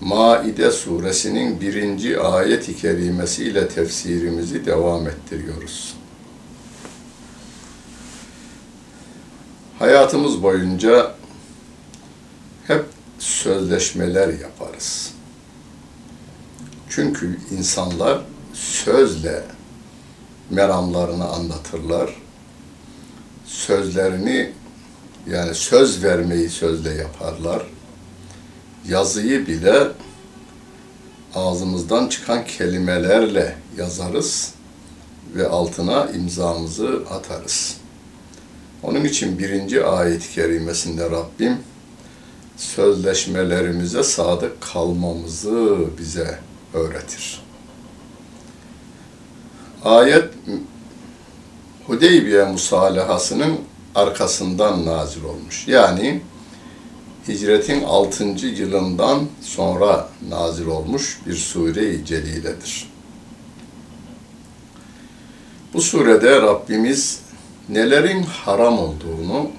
Maide 0.00 0.70
suresinin 0.70 1.60
birinci 1.60 2.20
ayet-i 2.20 2.76
kerimesiyle 2.76 3.68
tefsirimizi 3.68 4.66
devam 4.66 5.08
ettiriyoruz. 5.08 5.96
Hayatımız 9.78 10.42
boyunca 10.42 11.14
hep 12.66 12.84
sözleşmeler 13.18 14.28
yaparız. 14.28 15.12
Çünkü 16.88 17.38
insanlar 17.58 18.20
sözle 18.54 19.44
meramlarını 20.50 21.28
anlatırlar. 21.28 22.16
Sözlerini 23.46 24.52
yani 25.30 25.54
söz 25.54 26.04
vermeyi 26.04 26.50
sözle 26.50 26.94
yaparlar. 26.94 27.66
Yazıyı 28.88 29.46
bile 29.46 29.88
ağzımızdan 31.34 32.08
çıkan 32.08 32.44
kelimelerle 32.44 33.56
yazarız 33.78 34.52
ve 35.34 35.48
altına 35.48 36.10
imzamızı 36.10 37.02
atarız. 37.10 37.76
Onun 38.82 39.04
için 39.04 39.38
birinci 39.38 39.84
ayet-i 39.84 40.34
kerimesinde 40.34 41.10
Rabbim 41.10 41.56
sözleşmelerimize 42.56 44.02
sadık 44.02 44.60
kalmamızı 44.60 45.76
bize 45.98 46.38
öğretir. 46.74 47.42
Ayet 49.84 50.24
Hudeybiye 51.86 52.44
musalahasının 52.44 53.58
arkasından 53.94 54.86
nazil 54.86 55.24
olmuş. 55.24 55.68
Yani 55.68 56.20
hicretin 57.28 57.82
6. 57.84 58.24
yılından 58.46 59.26
sonra 59.42 60.08
nazil 60.28 60.66
olmuş 60.66 61.18
bir 61.26 61.34
sure-i 61.34 62.04
celiledir. 62.04 62.88
Bu 65.74 65.82
surede 65.82 66.42
Rabbimiz 66.42 67.20
nelerin 67.68 68.22
haram 68.22 68.78
olduğunu 68.78 69.50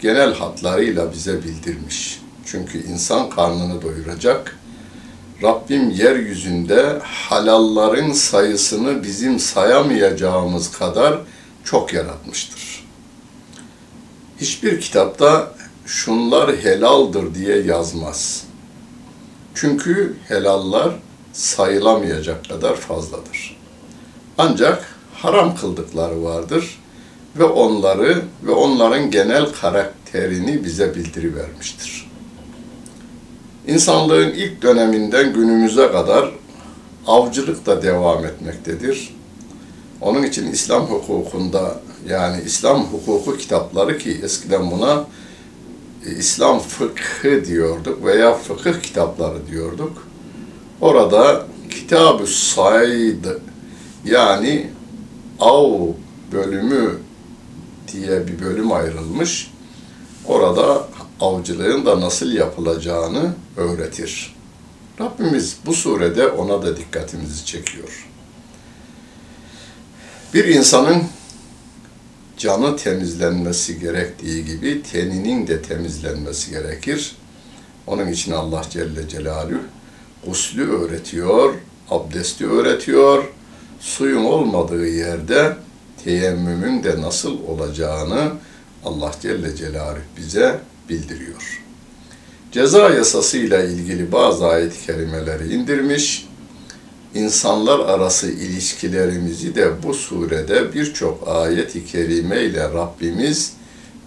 genel 0.00 0.34
hatlarıyla 0.34 1.12
bize 1.12 1.42
bildirmiş. 1.42 2.20
Çünkü 2.46 2.86
insan 2.86 3.30
karnını 3.30 3.82
doyuracak. 3.82 4.58
Rabbim 5.42 5.90
yeryüzünde 5.90 6.98
halalların 7.02 8.12
sayısını 8.12 9.02
bizim 9.02 9.38
sayamayacağımız 9.38 10.78
kadar 10.78 11.20
çok 11.64 11.92
yaratmıştır. 11.92 12.84
Hiçbir 14.40 14.80
kitapta 14.80 15.54
şunlar 15.86 16.56
helaldir 16.56 17.34
diye 17.34 17.62
yazmaz. 17.62 18.44
Çünkü 19.54 20.16
helallar 20.28 20.94
sayılamayacak 21.32 22.48
kadar 22.48 22.76
fazladır. 22.76 23.56
Ancak 24.38 24.86
haram 25.14 25.56
kıldıkları 25.56 26.24
vardır 26.24 26.78
ve 27.38 27.44
onları 27.44 28.22
ve 28.42 28.52
onların 28.52 29.10
genel 29.10 29.46
karakterini 29.60 30.64
bize 30.64 30.94
bildirivermiştir. 30.94 32.10
İnsanlığın 33.66 34.30
ilk 34.30 34.62
döneminden 34.62 35.32
günümüze 35.32 35.92
kadar 35.92 36.32
avcılık 37.06 37.66
da 37.66 37.82
devam 37.82 38.24
etmektedir. 38.24 39.14
Onun 40.00 40.22
için 40.22 40.52
İslam 40.52 40.82
hukukunda 40.86 41.80
yani 42.08 42.42
İslam 42.46 42.84
hukuku 42.84 43.36
kitapları 43.36 43.98
ki 43.98 44.20
eskiden 44.22 44.70
buna 44.70 45.04
İslam 46.06 46.58
fıkhı 46.58 47.44
diyorduk 47.44 48.04
veya 48.04 48.34
fıkıh 48.34 48.82
kitapları 48.82 49.46
diyorduk. 49.50 50.06
Orada 50.80 51.46
Kitab-ı 51.70 52.26
Said 52.26 53.24
yani 54.04 54.70
av 55.40 55.88
bölümü 56.32 56.98
diye 57.92 58.26
bir 58.26 58.40
bölüm 58.40 58.72
ayrılmış. 58.72 59.50
Orada 60.26 60.88
avcılığın 61.20 61.86
da 61.86 62.00
nasıl 62.00 62.32
yapılacağını 62.32 63.34
öğretir. 63.56 64.36
Rabbimiz 65.00 65.56
bu 65.66 65.72
surede 65.74 66.28
ona 66.28 66.62
da 66.62 66.76
dikkatimizi 66.76 67.44
çekiyor. 67.46 68.08
Bir 70.34 70.44
insanın 70.44 71.02
canı 72.42 72.76
temizlenmesi 72.76 73.80
gerektiği 73.80 74.44
gibi 74.44 74.82
teninin 74.82 75.46
de 75.46 75.62
temizlenmesi 75.62 76.50
gerekir. 76.50 77.16
Onun 77.86 78.08
için 78.08 78.32
Allah 78.32 78.62
Celle 78.70 79.08
Celaluhu 79.08 79.60
guslü 80.26 80.70
öğretiyor, 80.70 81.54
abdesti 81.90 82.46
öğretiyor. 82.46 83.24
Suyun 83.80 84.24
olmadığı 84.24 84.86
yerde 84.88 85.56
teyemmümün 86.04 86.84
de 86.84 87.00
nasıl 87.00 87.38
olacağını 87.48 88.32
Allah 88.84 89.12
Celle 89.22 89.56
Celaluhu 89.56 90.02
bize 90.16 90.60
bildiriyor. 90.88 91.62
Ceza 92.52 92.90
yasasıyla 92.90 93.64
ilgili 93.64 94.12
bazı 94.12 94.46
ayet-i 94.46 94.86
kerimeleri 94.86 95.54
indirmiş. 95.54 96.28
İnsanlar 97.14 97.78
arası 97.78 98.30
ilişkilerimizi 98.30 99.54
de 99.54 99.82
bu 99.82 99.94
surede 99.94 100.74
birçok 100.74 101.28
ayet-i 101.28 101.86
kerime 101.86 102.40
ile 102.42 102.62
Rabbimiz 102.62 103.52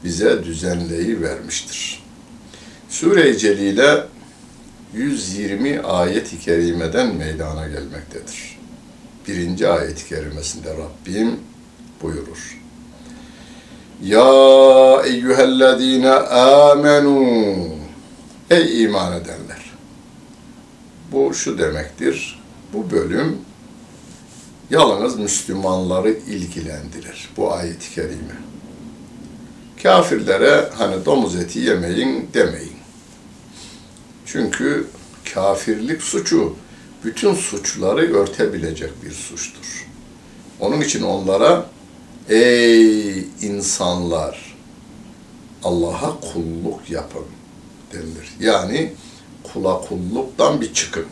bize 0.04 0.44
düzenleyi 0.44 1.22
vermiştir. 1.22 2.04
Sure-i 2.90 3.38
Celile 3.38 4.04
120 4.94 5.80
ayet-i 5.80 6.40
kerimeden 6.40 7.16
meydana 7.16 7.68
gelmektedir. 7.68 8.60
Birinci 9.28 9.68
ayet-i 9.68 10.08
kerimesinde 10.08 10.70
Rabbim 10.70 11.40
buyurur. 12.02 12.62
Ya 14.04 15.02
eyyühellezine 15.06 16.12
amenu 16.12 17.26
Ey 18.50 18.84
iman 18.84 19.14
edenler! 19.14 19.72
Bu 21.12 21.34
şu 21.34 21.58
demektir. 21.58 22.45
Bu 22.76 22.92
bölüm 22.92 23.38
yalnız 24.70 25.20
Müslümanları 25.20 26.10
ilgilendirir. 26.12 27.30
Bu 27.38 27.54
ayet-i 27.54 27.96
kerime. 27.96 28.36
Kafirlere 29.84 30.70
hani 30.78 31.06
domuz 31.06 31.36
eti 31.36 31.60
yemeyin 31.60 32.30
demeyin. 32.34 32.76
Çünkü 34.26 34.88
kafirlik 35.34 36.02
suçu 36.02 36.56
bütün 37.04 37.34
suçları 37.34 38.14
örtebilecek 38.16 38.92
bir 39.04 39.12
suçtur. 39.12 39.88
Onun 40.60 40.82
için 40.82 41.04
onlara 41.04 41.70
ey 42.30 43.20
insanlar 43.42 44.56
Allah'a 45.64 46.20
kulluk 46.20 46.90
yapın 46.90 47.26
denilir. 47.94 48.30
Yani 48.40 48.94
kula 49.44 49.82
kulluktan 49.82 50.62
bir 50.62 50.74
çıkın. 50.74 51.06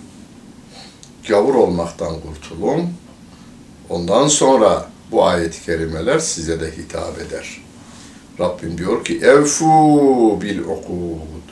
Gavur 1.28 1.56
olmaktan 1.56 2.16
kurtulun. 2.22 2.90
Ondan 3.90 4.28
sonra 4.28 4.90
bu 5.12 5.26
ayet-i 5.26 5.66
kerimeler 5.66 6.20
size 6.20 6.60
de 6.60 6.72
hitap 6.78 7.20
eder. 7.20 7.62
Rabbim 8.40 8.78
diyor 8.78 9.06
ki 9.06 9.18
evfu 9.18 10.42
bil 10.42 10.60
okud. 10.60 11.44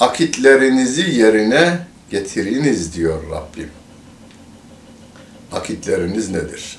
Akitlerinizi 0.00 1.10
yerine 1.20 1.78
getiriniz 2.10 2.94
diyor 2.94 3.30
Rabbim. 3.30 3.70
Akitleriniz 5.52 6.30
nedir? 6.30 6.78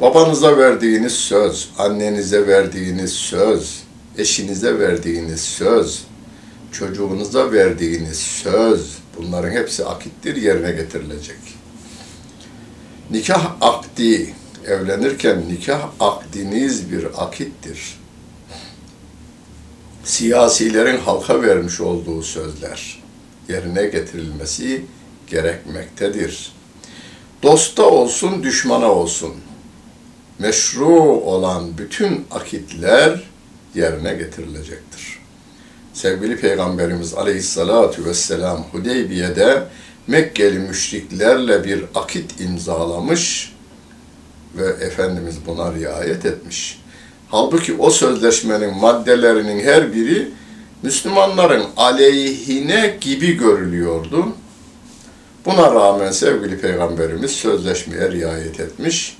Babanıza 0.00 0.56
verdiğiniz 0.56 1.12
söz, 1.12 1.70
annenize 1.78 2.46
verdiğiniz 2.46 3.12
söz, 3.12 3.82
eşinize 4.18 4.78
verdiğiniz 4.78 5.40
söz, 5.40 6.04
çocuğunuza 6.72 7.52
verdiğiniz 7.52 8.18
söz, 8.18 8.98
bunların 9.18 9.50
hepsi 9.50 9.84
akittir, 9.84 10.36
yerine 10.36 10.72
getirilecek. 10.72 11.38
Nikah 13.10 13.56
akdi, 13.60 14.34
evlenirken 14.66 15.48
nikah 15.48 15.88
akdiniz 16.00 16.92
bir 16.92 17.24
akittir. 17.24 17.98
Siyasilerin 20.04 20.98
halka 20.98 21.42
vermiş 21.42 21.80
olduğu 21.80 22.22
sözler 22.22 23.02
yerine 23.48 23.86
getirilmesi 23.86 24.84
gerekmektedir. 25.26 26.52
Dosta 27.42 27.82
olsun, 27.82 28.42
düşmana 28.42 28.92
olsun. 28.92 29.34
Meşru 30.38 31.00
olan 31.02 31.78
bütün 31.78 32.26
akitler 32.30 33.22
yerine 33.74 34.14
getirilecektir. 34.14 35.17
Sevgili 35.98 36.36
Peygamberimiz 36.36 37.14
Aleyhisselatü 37.14 38.04
Vesselam 38.04 38.66
Hudeybiye'de 38.72 39.62
Mekkeli 40.06 40.58
müşriklerle 40.58 41.64
bir 41.64 41.84
akit 41.94 42.40
imzalamış 42.40 43.54
ve 44.56 44.84
Efendimiz 44.84 45.36
buna 45.46 45.74
riayet 45.74 46.26
etmiş. 46.26 46.82
Halbuki 47.28 47.74
o 47.78 47.90
sözleşmenin 47.90 48.76
maddelerinin 48.76 49.64
her 49.64 49.94
biri 49.94 50.28
Müslümanların 50.82 51.64
aleyhine 51.76 52.96
gibi 53.00 53.32
görülüyordu. 53.32 54.26
Buna 55.46 55.74
rağmen 55.74 56.10
sevgili 56.10 56.60
Peygamberimiz 56.60 57.30
sözleşmeye 57.30 58.10
riayet 58.10 58.60
etmiş. 58.60 59.16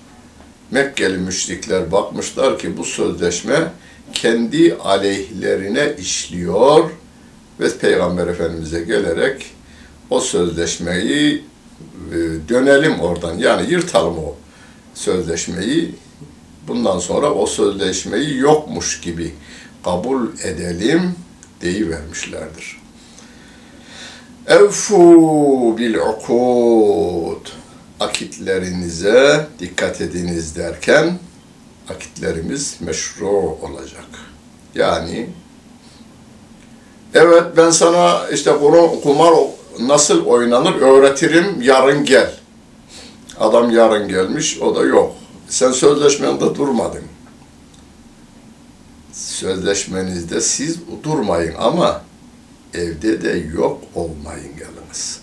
Mekkeli 0.70 1.18
müşrikler 1.18 1.92
bakmışlar 1.92 2.58
ki 2.58 2.76
bu 2.78 2.84
sözleşme 2.84 3.72
kendi 4.14 4.74
aleyhlerine 4.74 5.94
işliyor 5.98 6.90
ve 7.60 7.78
Peygamber 7.78 8.26
Efendimiz'e 8.26 8.80
gelerek 8.80 9.46
o 10.10 10.20
sözleşmeyi 10.20 11.44
e, 12.12 12.16
dönelim 12.48 13.00
oradan. 13.00 13.38
Yani 13.38 13.70
yırtalım 13.70 14.18
o 14.18 14.34
sözleşmeyi. 14.94 15.94
Bundan 16.68 16.98
sonra 16.98 17.32
o 17.32 17.46
sözleşmeyi 17.46 18.36
yokmuş 18.36 19.00
gibi 19.00 19.34
kabul 19.84 20.28
edelim 20.44 21.14
deyivermişlerdir. 21.62 22.78
Evfu 24.46 25.78
bil 25.78 25.94
ukud 25.94 27.48
akitlerinize 28.00 29.46
dikkat 29.58 30.00
ediniz 30.00 30.56
derken 30.56 31.18
akitlerimiz 31.90 32.76
meşru 32.80 33.28
olacak. 33.62 34.06
Yani 34.74 35.26
evet 37.14 37.44
ben 37.56 37.70
sana 37.70 38.28
işte 38.28 38.52
kumar 39.02 39.34
nasıl 39.80 40.26
oynanır 40.26 40.74
öğretirim 40.80 41.62
yarın 41.62 42.04
gel. 42.04 42.34
Adam 43.40 43.70
yarın 43.70 44.08
gelmiş 44.08 44.58
o 44.60 44.76
da 44.76 44.82
yok. 44.82 45.14
Sen 45.48 45.72
sözleşmende 45.72 46.54
durmadın. 46.54 47.02
Sözleşmenizde 49.12 50.40
siz 50.40 50.78
durmayın 51.02 51.54
ama 51.58 52.02
evde 52.74 53.22
de 53.22 53.30
yok 53.54 53.80
olmayın 53.94 54.56
geliniz. 54.58 55.20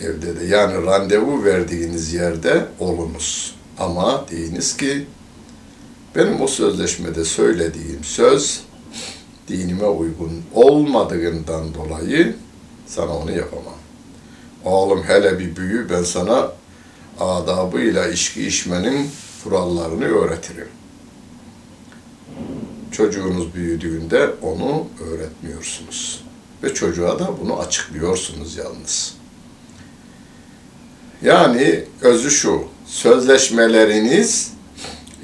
Evde 0.00 0.40
de 0.40 0.44
yani 0.44 0.86
randevu 0.86 1.44
verdiğiniz 1.44 2.12
yerde 2.12 2.66
olunuz. 2.80 3.54
Ama 3.78 4.24
deyiniz 4.30 4.76
ki 4.76 5.06
benim 6.16 6.40
o 6.40 6.46
sözleşmede 6.46 7.24
söylediğim 7.24 8.04
söz 8.04 8.62
dinime 9.48 9.86
uygun 9.86 10.42
olmadığından 10.54 11.74
dolayı 11.74 12.36
sana 12.86 13.16
onu 13.16 13.30
yapamam. 13.32 13.74
Oğlum 14.64 15.02
hele 15.02 15.38
bir 15.38 15.56
büyü 15.56 15.90
ben 15.90 16.02
sana 16.02 16.52
adabıyla 17.20 18.08
içki 18.08 18.46
içmenin 18.46 19.10
kurallarını 19.44 20.04
öğretirim. 20.04 20.68
Çocuğunuz 22.92 23.54
büyüdüğünde 23.54 24.30
onu 24.42 24.86
öğretmiyorsunuz. 25.00 26.24
Ve 26.62 26.74
çocuğa 26.74 27.18
da 27.18 27.30
bunu 27.42 27.58
açıklıyorsunuz 27.58 28.56
yalnız. 28.56 29.14
Yani 31.22 31.84
özü 32.00 32.30
şu, 32.30 32.64
sözleşmeleriniz 32.86 34.53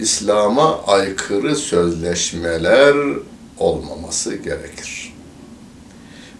İslam'a 0.00 0.82
aykırı 0.86 1.56
sözleşmeler 1.56 2.96
olmaması 3.58 4.36
gerekir. 4.36 5.14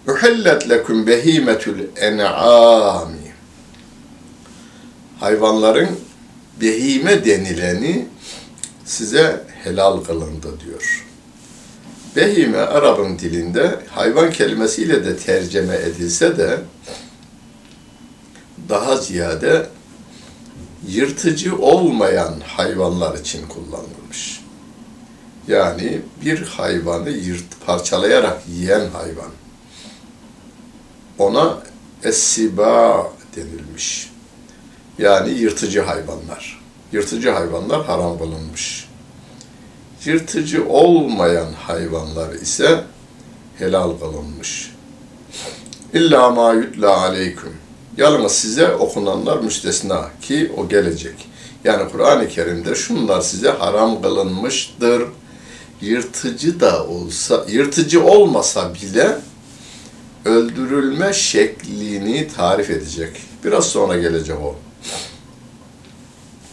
Uhillet 0.07 0.69
leküm 0.69 1.07
behimetül 1.07 1.87
en'ami 1.95 3.31
Hayvanların 5.19 5.89
behime 6.61 7.25
denileni 7.25 8.05
size 8.85 9.43
helal 9.63 10.03
kılındı 10.03 10.59
diyor. 10.65 11.05
Behime 12.15 12.57
Arap'ın 12.57 13.19
dilinde 13.19 13.79
hayvan 13.89 14.31
kelimesiyle 14.31 15.05
de 15.05 15.17
tercüme 15.17 15.75
edilse 15.75 16.37
de 16.37 16.57
daha 18.69 18.97
ziyade 18.97 19.65
yırtıcı 20.87 21.57
olmayan 21.57 22.33
hayvanlar 22.45 23.19
için 23.19 23.47
kullanılmış. 23.47 24.41
Yani 25.47 26.01
bir 26.25 26.41
hayvanı 26.41 27.09
yırt, 27.09 27.65
parçalayarak 27.65 28.41
yiyen 28.47 28.89
hayvan. 28.89 29.31
Ona 31.17 31.57
esiba 32.03 33.11
denilmiş. 33.35 34.11
Yani 34.97 35.29
yırtıcı 35.29 35.81
hayvanlar. 35.81 36.61
Yırtıcı 36.91 37.29
hayvanlar 37.29 37.85
haram 37.85 38.17
kılınmış. 38.17 38.89
Yırtıcı 40.05 40.67
olmayan 40.69 41.53
hayvanlar 41.53 42.33
ise 42.33 42.83
helal 43.57 43.99
kılınmış. 43.99 44.71
İlla 45.93 46.29
ma 46.29 46.53
yutla 46.53 46.97
aleyküm. 46.97 47.53
Yalnız 47.97 48.31
size 48.31 48.71
okunanlar 48.71 49.39
müstesna 49.39 50.09
ki 50.21 50.51
o 50.57 50.69
gelecek. 50.69 51.15
Yani 51.63 51.91
Kur'an-ı 51.91 52.27
Kerim'de 52.27 52.75
şunlar 52.75 53.21
size 53.21 53.49
haram 53.49 54.01
kılınmıştır. 54.01 55.03
Yırtıcı 55.81 56.59
da 56.59 56.87
olsa, 56.87 57.45
yırtıcı 57.49 58.03
olmasa 58.03 58.73
bile 58.73 59.17
öldürülme 60.25 61.13
şeklini 61.13 62.27
tarif 62.37 62.69
edecek. 62.69 63.21
Biraz 63.43 63.65
sonra 63.65 63.97
gelecek 63.97 64.37
o. 64.39 64.55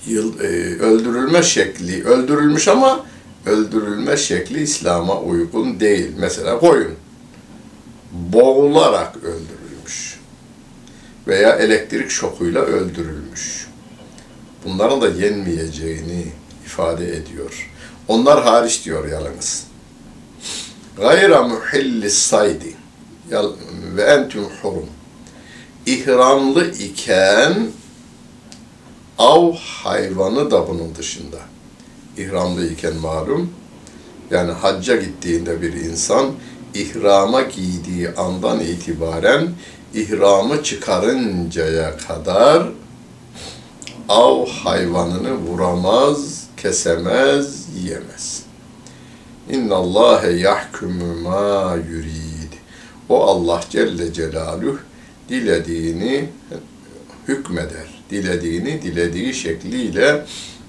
Yıl, 0.07 0.41
e, 0.41 0.47
öldürülme 0.79 1.43
şekli, 1.43 2.05
öldürülmüş 2.05 2.69
ama 2.69 3.05
öldürülme 3.47 4.17
şekli 4.17 4.63
İslam'a 4.63 5.21
uygun 5.21 5.81
değil. 5.81 6.11
Mesela 6.19 6.59
koyun 6.59 6.95
boğularak 8.13 9.17
öldürülmüş 9.17 9.58
veya 11.29 11.57
elektrik 11.57 12.11
şokuyla 12.11 12.61
öldürülmüş. 12.61 13.69
Bunların 14.65 15.01
da 15.01 15.09
yenmeyeceğini 15.09 16.27
ifade 16.67 17.17
ediyor. 17.17 17.71
Onlar 18.09 18.45
hariç 18.45 18.85
diyor 18.85 19.09
yalnız. 19.09 19.67
Gayra 20.97 21.43
muhillis 21.43 22.19
saydi 22.19 22.75
ve 23.97 24.03
entüm 24.03 24.45
hurum. 24.63 24.87
İhramlı 25.87 26.71
iken 26.71 27.67
av 29.19 29.53
hayvanı 29.55 30.51
da 30.51 30.69
bunun 30.69 30.95
dışında. 30.95 31.39
İhramlı 32.17 32.67
iken 32.67 32.97
malum, 32.97 33.53
yani 34.31 34.53
hacca 34.53 34.97
gittiğinde 34.97 35.63
bir 35.63 35.73
insan 35.73 36.27
ihrama 36.75 37.43
giydiği 37.43 38.11
andan 38.11 38.61
itibaren 38.61 39.49
ihramı 39.95 40.63
çıkarıncaya 40.63 41.97
kadar 41.97 42.69
av 44.09 44.47
hayvanını 44.47 45.35
vuramaz, 45.35 46.45
kesemez, 46.57 47.67
yiyemez. 47.77 48.43
İnna 49.51 49.75
Allahe 49.75 50.31
yahkumu 50.31 51.15
ma 51.15 51.77
yurid. 51.91 52.53
O 53.09 53.25
Allah 53.25 53.61
Celle 53.71 54.13
Celaluhu 54.13 54.79
dilediğini 55.29 56.29
hükmeder. 57.29 58.03
Dilediğini 58.11 58.83
dilediği 58.83 59.35
şekliyle 59.35 60.25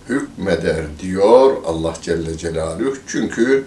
hükmeder 0.09 0.85
diyor 1.01 1.57
Allah 1.65 1.93
Celle 2.01 2.37
Celaluhu. 2.37 2.93
Çünkü 3.07 3.65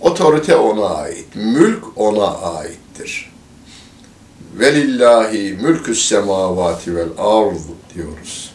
otorite 0.00 0.56
ona 0.56 0.86
ait, 0.86 1.36
mülk 1.36 1.84
ona 1.96 2.38
aittir. 3.00 3.30
Velillahi 4.54 5.58
mülkü's 5.62 6.08
semavati 6.08 6.96
vel 6.96 7.08
arz 7.18 7.62
diyoruz. 7.94 8.52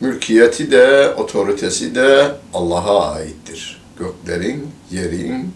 Mülkiyeti 0.00 0.70
de, 0.70 1.14
otoritesi 1.16 1.94
de 1.94 2.34
Allah'a 2.54 3.12
aittir. 3.12 3.82
Göklerin, 3.98 4.70
yerin 4.90 5.52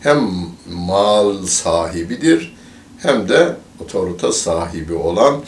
hem 0.00 0.30
mal 0.70 1.46
sahibidir 1.46 2.56
hem 2.98 3.28
de 3.28 3.56
otorite 3.80 4.32
sahibi 4.32 4.94
olan 4.94 5.42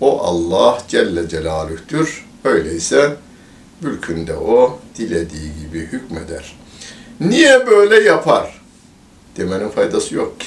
o 0.00 0.20
Allah 0.20 0.78
Celle 0.88 1.28
Celaluh'tür. 1.28 2.24
Öyleyse 2.44 3.16
mülkünde 3.80 4.36
o 4.36 4.78
dilediği 4.98 5.50
gibi 5.62 5.78
hükmeder. 5.78 6.56
Niye 7.20 7.66
böyle 7.66 8.00
yapar? 8.00 8.62
Demenin 9.36 9.68
faydası 9.68 10.14
yok 10.14 10.40
ki. 10.40 10.46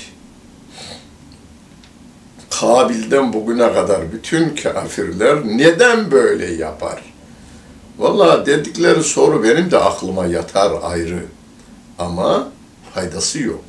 Kabil'den 2.59 3.33
bugüne 3.33 3.73
kadar 3.73 4.11
bütün 4.11 4.55
kafirler 4.55 5.45
neden 5.45 6.11
böyle 6.11 6.53
yapar? 6.53 7.01
Vallahi 7.97 8.45
dedikleri 8.45 9.03
soru 9.03 9.43
benim 9.43 9.71
de 9.71 9.77
aklıma 9.77 10.25
yatar 10.25 10.71
ayrı. 10.83 11.23
Ama 11.99 12.47
faydası 12.93 13.39
yok. 13.39 13.63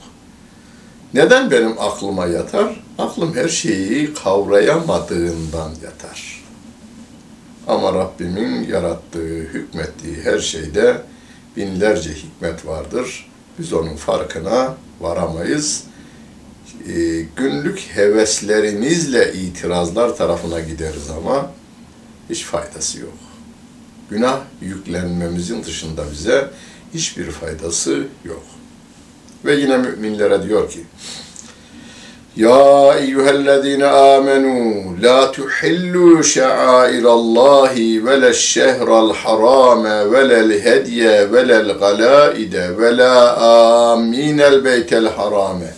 Neden 1.14 1.50
benim 1.50 1.80
aklıma 1.80 2.26
yatar? 2.26 2.84
Aklım 2.98 3.34
her 3.34 3.48
şeyi 3.48 4.14
kavrayamadığından 4.14 5.70
yatar. 5.84 6.44
Ama 7.66 7.92
Rabbimin 7.92 8.68
yarattığı, 8.68 9.38
hükmettiği 9.38 10.16
her 10.24 10.38
şeyde 10.38 11.02
binlerce 11.56 12.10
hikmet 12.10 12.66
vardır. 12.66 13.30
Biz 13.58 13.72
onun 13.72 13.96
farkına 13.96 14.74
varamayız. 15.00 15.84
E, 16.88 17.24
günlük 17.36 17.78
heveslerinizle 17.78 19.32
itirazlar 19.32 20.16
tarafına 20.16 20.60
gideriz 20.60 21.10
ama 21.18 21.50
hiç 22.30 22.44
faydası 22.44 23.00
yok. 23.00 23.18
Günah 24.10 24.40
yüklenmemizin 24.60 25.64
dışında 25.64 26.02
bize 26.12 26.50
hiçbir 26.94 27.30
faydası 27.30 28.04
yok. 28.24 28.42
Ve 29.44 29.54
yine 29.54 29.76
müminlere 29.76 30.42
diyor 30.42 30.70
ki, 30.70 30.80
Ya 32.36 32.94
eyyühellezine 32.98 33.86
amenu 33.86 34.84
la 35.02 35.32
tuhillu 35.32 36.24
şa'airallahi 36.24 38.06
velel 38.06 38.32
şehral 38.32 39.14
harame 39.14 40.12
velel 40.12 40.64
hediye 40.64 41.32
velel 41.32 41.78
galaide 41.78 42.78
vela 42.78 43.36
aminel 43.36 44.64
beytel 44.64 45.08
harame 45.08 45.77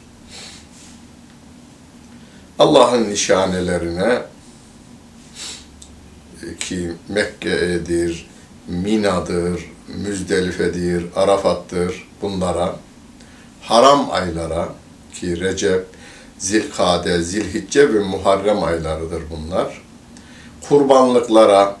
Allah'ın 2.61 3.09
nişanelerine 3.09 4.21
ki 6.59 6.91
Mekke'dir, 7.09 8.29
Mina'dır, 8.67 9.71
Müzdelife'dir, 9.87 11.05
Arafat'tır 11.15 12.07
bunlara, 12.21 12.75
haram 13.61 14.11
aylara 14.11 14.69
ki 15.13 15.39
Recep, 15.39 15.85
Zilkade, 16.37 17.23
Zilhicce 17.23 17.93
ve 17.93 17.99
Muharrem 17.99 18.63
aylarıdır 18.63 19.23
bunlar. 19.29 19.81
Kurbanlıklara, 20.69 21.77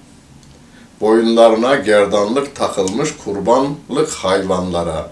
boyunlarına 1.01 1.75
gerdanlık 1.75 2.55
takılmış 2.55 3.17
kurbanlık 3.25 4.09
hayvanlara, 4.09 5.11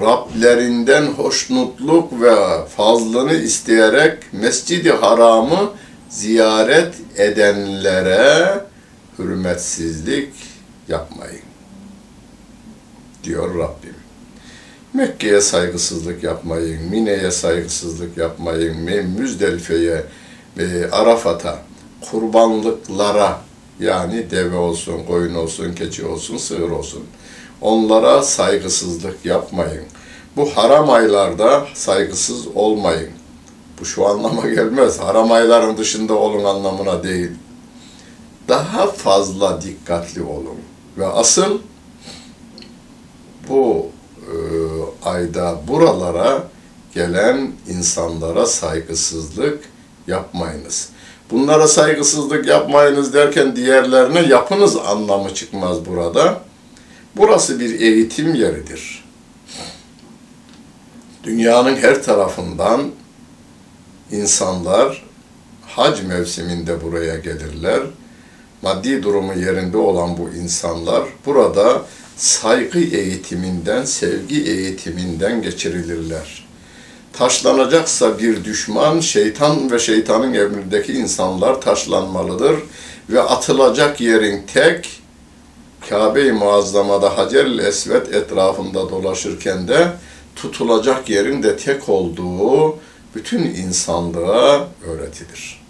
Rablerinden 0.00 1.06
hoşnutluk 1.06 2.20
ve 2.20 2.66
fazlını 2.76 3.34
isteyerek 3.34 4.18
Mescid-i 4.32 4.90
Haram'ı 4.90 5.70
ziyaret 6.08 6.94
edenlere 7.16 8.60
hürmetsizlik 9.18 10.32
yapmayın. 10.88 11.42
Diyor 13.24 13.58
Rabbim. 13.58 13.94
Mekke'ye 14.94 15.40
saygısızlık 15.40 16.22
yapmayın, 16.22 16.82
Mine'ye 16.90 17.30
saygısızlık 17.30 18.16
yapmayın, 18.16 18.76
Müzdelife'ye, 19.18 20.04
Arafat'a, 20.92 21.58
kurbanlıklara 22.10 23.40
yani 23.80 24.30
deve 24.30 24.56
olsun, 24.56 25.04
koyun 25.06 25.34
olsun, 25.34 25.74
keçi 25.74 26.06
olsun, 26.06 26.36
sığır 26.36 26.70
olsun. 26.70 27.02
Onlara 27.60 28.22
saygısızlık 28.22 29.24
yapmayın. 29.24 29.84
Bu 30.36 30.46
haram 30.56 30.90
aylarda 30.90 31.66
saygısız 31.74 32.46
olmayın. 32.54 33.10
Bu 33.80 33.84
şu 33.84 34.06
anlama 34.06 34.48
gelmez. 34.48 35.00
Haram 35.00 35.32
ayların 35.32 35.76
dışında 35.76 36.14
olun 36.14 36.44
anlamına 36.44 37.02
değil. 37.02 37.30
Daha 38.48 38.86
fazla 38.86 39.62
dikkatli 39.62 40.22
olun. 40.22 40.58
Ve 40.98 41.06
asıl 41.06 41.58
bu 43.48 43.86
e, 44.20 44.34
ayda 45.04 45.56
buralara 45.68 46.42
gelen 46.94 47.52
insanlara 47.68 48.46
saygısızlık 48.46 49.64
yapmayınız. 50.06 50.88
Bunlara 51.30 51.68
saygısızlık 51.68 52.46
yapmayınız 52.46 53.14
derken 53.14 53.56
diğerlerine 53.56 54.20
yapınız 54.20 54.76
anlamı 54.76 55.34
çıkmaz 55.34 55.86
burada. 55.86 56.40
Burası 57.16 57.60
bir 57.60 57.80
eğitim 57.80 58.34
yeridir. 58.34 59.04
Dünyanın 61.24 61.76
her 61.76 62.02
tarafından 62.02 62.90
insanlar 64.10 65.04
hac 65.66 66.02
mevsiminde 66.02 66.82
buraya 66.82 67.16
gelirler. 67.16 67.80
Maddi 68.62 69.02
durumu 69.02 69.34
yerinde 69.34 69.76
olan 69.76 70.18
bu 70.18 70.28
insanlar 70.28 71.02
burada 71.26 71.82
saygı 72.16 72.78
eğitiminden, 72.78 73.84
sevgi 73.84 74.44
eğitiminden 74.44 75.42
geçirilirler. 75.42 76.44
Taşlanacaksa 77.12 78.18
bir 78.18 78.44
düşman, 78.44 79.00
şeytan 79.00 79.70
ve 79.70 79.78
şeytanın 79.78 80.34
emrindeki 80.34 80.92
insanlar 80.92 81.60
taşlanmalıdır 81.60 82.56
ve 83.10 83.22
atılacak 83.22 84.00
yerin 84.00 84.42
tek 84.54 85.03
Kabe-i 85.88 86.32
Muazzama'da 86.32 87.18
Hacer-i 87.18 87.60
Esved 87.60 88.06
etrafında 88.06 88.90
dolaşırken 88.90 89.68
de 89.68 89.92
tutulacak 90.36 91.10
yerin 91.10 91.42
de 91.42 91.56
tek 91.56 91.88
olduğu 91.88 92.76
bütün 93.14 93.42
insanlığa 93.42 94.68
öğretilir. 94.86 95.64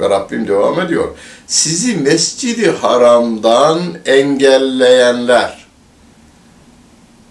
Ve 0.00 0.10
Rabbim 0.10 0.48
devam 0.48 0.80
ediyor. 0.80 1.08
Sizi 1.46 1.96
mescidi 1.96 2.70
haramdan 2.70 3.80
engelleyenler, 4.06 5.66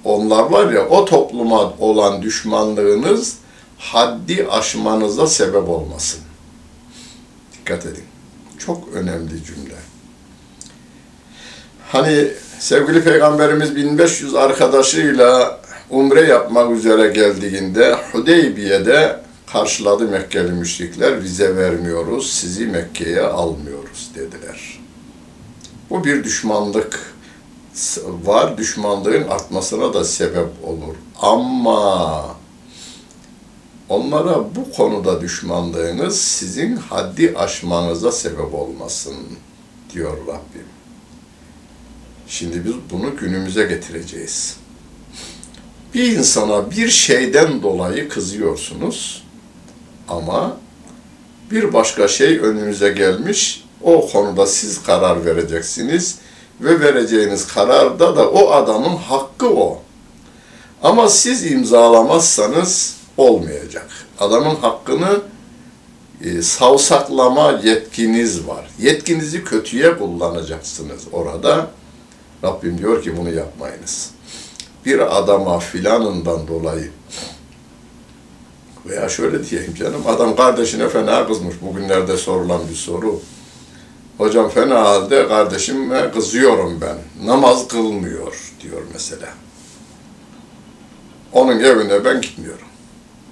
onlar 0.04 0.44
var 0.44 0.72
ya 0.72 0.88
o 0.90 1.06
topluma 1.06 1.74
olan 1.80 2.22
düşmanlığınız 2.22 3.38
haddi 3.78 4.48
aşmanıza 4.52 5.28
sebep 5.28 5.70
olmasın. 5.70 6.20
Dikkat 7.54 7.86
edin. 7.86 8.04
Çok 8.60 8.88
önemli 8.94 9.44
cümle. 9.44 9.76
Hani 11.92 12.28
sevgili 12.60 13.04
Peygamberimiz 13.04 13.76
1500 13.76 14.36
arkadaşıyla 14.36 15.60
umre 15.90 16.22
yapmak 16.22 16.72
üzere 16.72 17.08
geldiğinde 17.08 17.98
Hudeybiye'de 18.12 19.20
karşıladı 19.52 20.08
Mekkeli 20.08 20.52
müşrikler. 20.52 21.24
Vize 21.24 21.56
vermiyoruz, 21.56 22.34
sizi 22.34 22.66
Mekke'ye 22.66 23.22
almıyoruz 23.22 24.12
dediler. 24.16 24.80
Bu 25.90 26.04
bir 26.04 26.24
düşmanlık 26.24 27.14
var. 28.26 28.58
Düşmanlığın 28.58 29.28
artmasına 29.28 29.94
da 29.94 30.04
sebep 30.04 30.50
olur. 30.64 30.96
Ama 31.22 32.26
onlara 33.90 34.56
bu 34.56 34.72
konuda 34.72 35.22
düşmanlığınız 35.22 36.22
sizin 36.22 36.76
haddi 36.76 37.34
aşmanıza 37.38 38.12
sebep 38.12 38.54
olmasın 38.54 39.16
diyor 39.94 40.18
Rabbim. 40.28 40.77
Şimdi 42.28 42.66
biz 42.66 42.74
bunu 42.92 43.16
günümüze 43.18 43.64
getireceğiz. 43.64 44.58
Bir 45.94 46.18
insana 46.18 46.72
bir 46.72 46.90
şeyden 46.90 47.62
dolayı 47.62 48.10
kızıyorsunuz 48.10 49.24
ama 50.08 50.58
bir 51.52 51.74
başka 51.74 52.08
şey 52.08 52.38
önünüze 52.38 52.90
gelmiş, 52.90 53.64
o 53.82 54.08
konuda 54.12 54.48
siz 54.48 54.84
karar 54.84 55.26
vereceksiniz 55.26 56.16
ve 56.62 56.80
vereceğiniz 56.80 57.48
kararda 57.48 58.16
da 58.16 58.30
o 58.30 58.52
adamın 58.52 58.96
hakkı 58.96 59.50
o. 59.50 59.82
Ama 60.84 61.10
siz 61.10 61.52
imzalamazsanız 61.52 62.98
olmayacak. 63.18 63.90
Adamın 64.20 64.56
hakkını 64.56 65.22
e, 66.24 66.42
savsaklama 66.42 67.62
yetkiniz 67.64 68.48
var. 68.48 68.70
Yetkinizi 68.80 69.44
kötüye 69.44 69.98
kullanacaksınız 69.98 71.02
orada. 71.12 71.68
Rabbim 72.44 72.78
diyor 72.78 73.04
ki 73.04 73.18
bunu 73.18 73.30
yapmayınız. 73.34 74.12
Bir 74.86 75.18
adama 75.18 75.60
filanından 75.60 76.48
dolayı 76.48 76.92
veya 78.86 79.10
şöyle 79.10 79.50
diyeyim 79.50 79.76
canım 79.76 80.02
adam 80.08 80.36
kardeşine 80.36 80.90
fena 80.90 81.28
kızmış 81.28 81.56
bugünlerde 81.62 82.18
sorulan 82.18 82.62
bir 82.70 82.76
soru. 82.76 83.20
Hocam 84.18 84.50
fena 84.50 84.84
halde 84.84 85.28
kardeşime 85.28 86.12
kızıyorum 86.12 86.82
ben. 86.82 87.28
Namaz 87.28 87.68
kılmıyor 87.68 88.54
diyor 88.62 88.82
mesela. 88.94 89.30
Onun 91.34 91.60
evine 91.60 92.06
ben 92.06 92.22
gitmiyorum. 92.22 92.68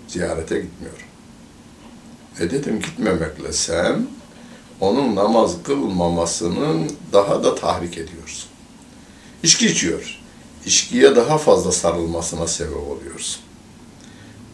Ziyarete 0.08 0.60
gitmiyorum. 0.60 1.00
E 2.40 2.52
dedim 2.52 2.80
gitmemekle 2.80 3.54
sen 3.54 4.08
onun 4.80 5.16
namaz 5.16 5.56
kılmamasının 5.64 6.92
daha 7.14 7.44
da 7.44 7.56
tahrik 7.56 7.98
ediyorsun. 7.98 8.50
İçki 9.46 9.68
içiyor. 9.68 10.20
İçkiye 10.66 11.16
daha 11.16 11.38
fazla 11.38 11.72
sarılmasına 11.72 12.48
sebep 12.48 12.78
oluyorsun. 12.78 13.42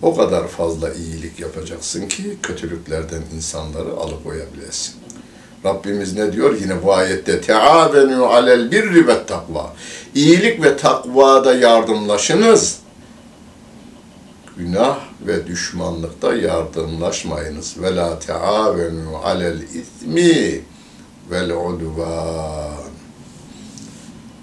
O 0.02 0.16
kadar 0.16 0.48
fazla 0.48 0.94
iyilik 0.94 1.40
yapacaksın 1.40 2.08
ki 2.08 2.38
kötülüklerden 2.44 3.22
insanları 3.36 3.92
alıkoyabilesin. 3.94 4.96
Rabbimiz 5.66 6.14
ne 6.14 6.34
diyor 6.34 6.62
yine 6.62 6.84
bu 6.84 6.94
ayette? 6.94 7.42
Teavenu 7.42 8.26
alel 8.26 8.72
birri 8.72 9.08
ve 9.08 9.26
takva. 9.26 9.74
İyilik 10.16 10.64
ve 10.64 10.78
takvada 10.78 11.54
yardımlaşınız. 11.54 12.80
Günah 14.58 15.00
ve 15.28 15.48
düşmanlıkta 15.48 16.36
yardımlaşmayınız. 16.36 17.82
Ve 17.82 17.96
la 17.96 18.20
teavenu 18.20 19.18
alel 19.24 19.62
ismi 19.62 20.62
vel 21.32 21.52
udvan. 21.52 22.81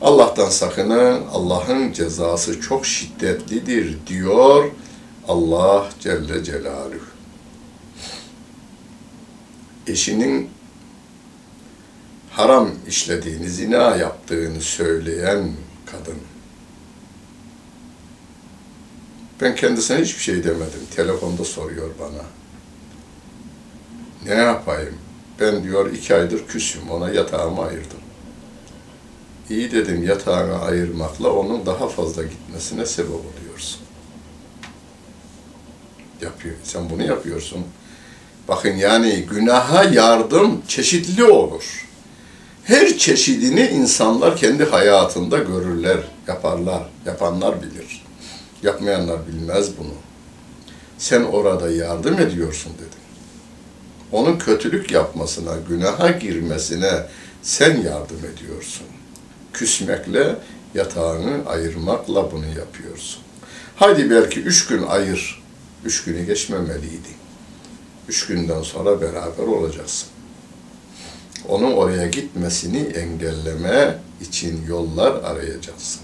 Allah'tan 0.01 0.49
sakının. 0.49 1.27
Allah'ın 1.33 1.93
cezası 1.93 2.61
çok 2.61 2.87
şiddetlidir 2.87 3.97
diyor 4.07 4.71
Allah 5.29 5.89
Celle 6.01 6.45
Celaluhu. 6.45 7.05
Eşinin 9.87 10.51
haram 12.31 12.71
işlediğini, 12.89 13.49
zina 13.51 13.97
yaptığını 13.97 14.61
söyleyen 14.61 15.53
kadın. 15.87 16.19
Ben 19.41 19.55
kendisine 19.55 19.99
hiçbir 20.01 20.23
şey 20.23 20.45
demedim. 20.45 20.81
Telefonda 20.97 21.45
soruyor 21.45 21.91
bana. 22.01 22.25
Ne 24.27 24.43
yapayım? 24.43 24.95
Ben 25.41 25.63
diyor 25.65 25.93
iki 25.93 26.15
aydır 26.15 26.47
küsüm. 26.47 26.91
Ona 26.91 27.11
yatağımı 27.11 27.63
ayırdım. 27.63 27.98
İyi 29.51 29.73
dedim 29.73 30.03
yatağını 30.03 30.63
ayırmakla 30.63 31.33
onun 31.33 31.67
daha 31.67 31.89
fazla 31.89 32.23
gitmesine 32.23 32.87
sebep 32.87 33.11
oluyorsun. 33.11 33.81
Yapıyor. 36.21 36.55
Sen 36.65 36.91
bunu 36.91 37.03
yapıyorsun. 37.03 37.65
Bakın 38.49 38.77
yani 38.77 39.27
günaha 39.31 39.85
yardım 39.85 40.63
çeşitli 40.69 41.25
olur. 41.25 41.87
Her 42.65 42.99
çeşidini 42.99 43.67
insanlar 43.67 44.37
kendi 44.37 44.65
hayatında 44.65 45.39
görürler, 45.39 45.99
yaparlar. 46.27 46.83
Yapanlar 47.07 47.63
bilir. 47.63 48.05
Yapmayanlar 48.63 49.27
bilmez 49.27 49.79
bunu. 49.79 49.95
Sen 50.99 51.23
orada 51.23 51.71
yardım 51.71 52.21
ediyorsun 52.21 52.73
dedim. 52.75 52.89
Onun 54.13 54.39
kötülük 54.39 54.91
yapmasına, 54.91 55.53
günaha 55.69 56.21
girmesine 56.21 57.07
sen 57.43 57.77
yardım 57.83 58.19
ediyorsun. 58.35 58.87
Küsmekle, 59.53 60.37
yatağını 60.75 61.49
ayırmakla 61.49 62.33
bunu 62.33 62.47
yapıyorsun. 62.59 63.23
Haydi 63.77 64.11
belki 64.11 64.41
üç 64.41 64.67
gün 64.67 64.83
ayır. 64.83 65.43
Üç 65.85 66.05
günü 66.05 66.25
geçmemeliydi. 66.25 67.09
Üç 68.09 68.27
günden 68.27 68.63
sonra 68.63 69.01
beraber 69.01 69.45
olacaksın. 69.45 70.09
Onun 71.49 71.73
oraya 71.73 72.07
gitmesini 72.07 72.79
engelleme 72.79 73.99
için 74.21 74.67
yollar 74.69 75.23
arayacaksın. 75.25 76.01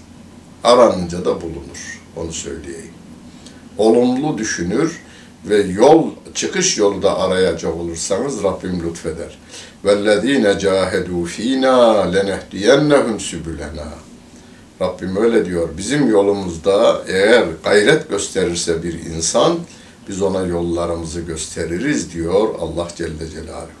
Aranınca 0.63 1.25
da 1.25 1.41
bulunur. 1.41 2.01
Onu 2.15 2.33
söyleyeyim. 2.33 2.93
Olumlu 3.77 4.37
düşünür 4.37 5.01
ve 5.45 5.57
yol 5.57 6.11
çıkış 6.34 6.78
yolu 6.78 7.02
da 7.02 7.18
arayacak 7.18 7.76
olursanız 7.76 8.42
Rabbim 8.42 8.88
lütfeder. 8.88 9.38
وَالَّذ۪ينَ 9.84 10.58
جَاهَدُوا 10.58 11.26
ف۪ينَا 11.26 11.76
لَنَهْدِيَنَّهُمْ 12.14 13.16
سُبُلَنَا 13.18 13.88
Rabbim 14.80 15.16
öyle 15.16 15.44
diyor. 15.44 15.68
Bizim 15.78 16.10
yolumuzda 16.10 17.02
eğer 17.06 17.44
gayret 17.64 18.10
gösterirse 18.10 18.82
bir 18.82 18.92
insan 18.92 19.58
biz 20.08 20.22
ona 20.22 20.46
yollarımızı 20.46 21.20
gösteririz 21.20 22.12
diyor 22.12 22.54
Allah 22.60 22.88
Celle 22.96 23.30
Celaluhu. 23.30 23.80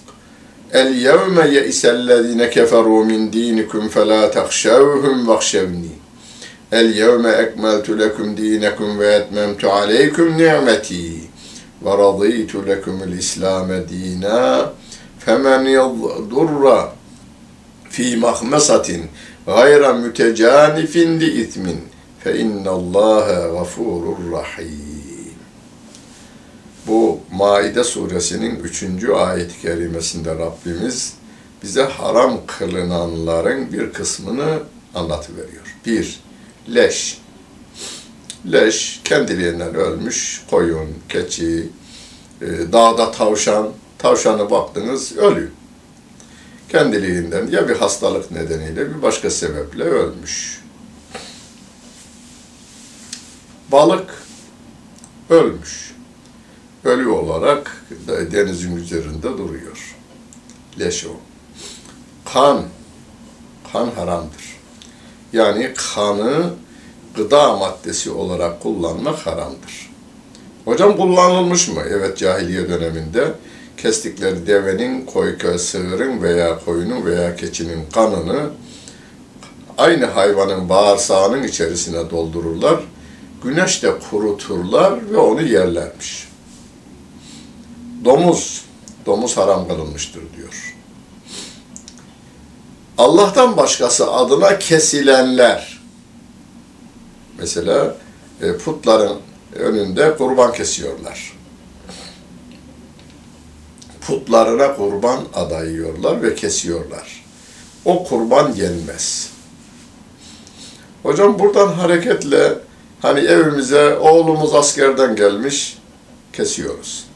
اليوم 0.75 1.39
يئس 1.39 1.85
الذين 1.85 2.45
كفروا 2.45 3.03
من 3.05 3.29
دينكم 3.29 3.89
فلا 3.89 4.27
تخشوهم 4.27 5.29
واخشوني. 5.29 5.89
اليوم 6.73 7.25
أكملت 7.25 7.89
لكم 7.89 8.35
دينكم 8.35 8.99
وأتممت 8.99 9.65
عليكم 9.65 10.37
نعمتي 10.41 11.19
ورضيت 11.81 12.55
لكم 12.55 13.03
الإسلام 13.03 13.85
دينا 13.89 14.71
فمن 15.19 15.67
يضر 15.67 16.91
في 17.89 18.15
مخمصة 18.15 19.05
غير 19.47 19.93
متجانف 19.93 20.95
لإثم 20.97 21.69
فإن 22.23 22.67
الله 22.67 23.45
غفور 23.45 24.17
رحيم. 24.31 24.90
Bu 26.87 27.19
Maide 27.31 27.83
suresinin 27.83 28.59
3. 28.59 28.83
ayet-i 29.15 29.61
kerimesinde 29.61 30.35
Rabbimiz 30.35 31.13
bize 31.63 31.83
haram 31.83 32.41
kılınanların 32.47 33.73
bir 33.73 33.93
kısmını 33.93 34.59
anlatıveriyor. 34.95 35.75
Bir, 35.85 36.19
leş. 36.73 37.21
Leş, 38.51 39.01
kendiliğinden 39.03 39.75
ölmüş 39.75 40.43
koyun, 40.49 40.89
keçi, 41.09 41.69
e, 42.41 42.47
dağda 42.47 43.11
tavşan, 43.11 43.69
tavşanı 43.97 44.51
baktınız 44.51 45.17
ölü. 45.17 45.51
Kendiliğinden 46.69 47.47
ya 47.47 47.69
bir 47.69 47.75
hastalık 47.75 48.31
nedeniyle 48.31 48.95
bir 48.95 49.01
başka 49.01 49.29
sebeple 49.29 49.83
ölmüş. 49.83 50.61
Balık 53.71 54.23
ölmüş 55.29 55.90
ölü 56.83 57.07
olarak 57.07 57.85
denizin 58.31 58.75
üzerinde 58.75 59.23
duruyor. 59.23 59.95
Leş 60.79 61.05
o. 61.05 61.09
Kan, 62.33 62.61
kan 63.73 63.91
haramdır. 63.91 64.59
Yani 65.33 65.73
kanı 65.95 66.53
gıda 67.15 67.55
maddesi 67.55 68.11
olarak 68.11 68.61
kullanmak 68.61 69.27
haramdır. 69.27 69.91
Hocam 70.65 70.97
kullanılmış 70.97 71.67
mı? 71.67 71.81
Evet 71.89 72.17
cahiliye 72.17 72.69
döneminde 72.69 73.33
kestikleri 73.77 74.47
devenin, 74.47 75.05
koyka, 75.05 75.57
sığırın 75.59 76.23
veya 76.23 76.59
koyunun 76.65 77.05
veya 77.05 77.35
keçinin 77.35 77.85
kanını 77.93 78.49
aynı 79.77 80.05
hayvanın 80.05 80.69
bağırsağının 80.69 81.43
içerisine 81.43 82.09
doldururlar. 82.09 82.79
Güneşte 83.43 83.91
kuruturlar 84.09 85.11
ve 85.11 85.17
onu 85.17 85.41
yerlermiş. 85.41 86.30
Domuz, 88.05 88.65
domuz 89.05 89.37
haram 89.37 89.67
kılınmıştır 89.67 90.21
diyor. 90.37 90.75
Allah'tan 92.97 93.57
başkası 93.57 94.11
adına 94.11 94.59
kesilenler, 94.59 95.81
mesela 97.37 97.95
e, 98.41 98.57
putların 98.57 99.17
önünde 99.55 100.15
kurban 100.17 100.53
kesiyorlar. 100.53 101.33
Putlarına 104.01 104.75
kurban 104.75 105.19
adayıyorlar 105.33 106.23
ve 106.23 106.35
kesiyorlar. 106.35 107.25
O 107.85 108.03
kurban 108.03 108.53
yenmez. 108.53 109.29
Hocam 111.03 111.39
buradan 111.39 111.67
hareketle 111.67 112.53
hani 113.01 113.19
evimize 113.19 113.97
oğlumuz 113.97 114.55
askerden 114.55 115.15
gelmiş 115.15 115.77
kesiyoruz 116.33 117.10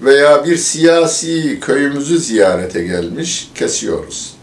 veya 0.00 0.44
bir 0.44 0.56
siyasi 0.56 1.60
köyümüzü 1.60 2.18
ziyarete 2.18 2.82
gelmiş, 2.82 3.50
kesiyoruz. 3.54 4.34